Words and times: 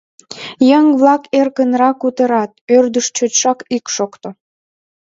Еҥ-влак 0.77 1.23
эркынрак 1.39 1.95
кутырат, 2.01 2.51
ӧрдыш 2.75 3.05
чотшак 3.15 3.59
ок 3.75 3.85
шокто. 3.95 4.29